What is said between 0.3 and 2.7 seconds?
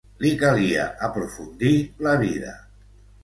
calia aprofundir la vida